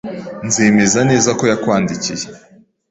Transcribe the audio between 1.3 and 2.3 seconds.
ko yakwandikiye.